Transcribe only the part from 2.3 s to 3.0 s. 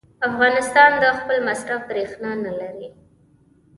نه لري.